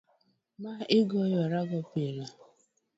ma 0.61 0.73
igoyorago 0.99 1.79
pile 1.91 2.23